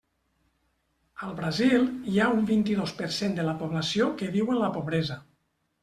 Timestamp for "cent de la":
3.21-3.57